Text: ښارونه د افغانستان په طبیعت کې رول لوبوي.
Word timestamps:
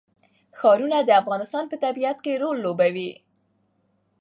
ښارونه 0.57 0.97
د 1.03 1.09
افغانستان 1.21 1.63
په 1.69 1.75
طبیعت 1.83 2.17
کې 2.25 2.39
رول 2.41 2.57
لوبوي. 2.65 3.11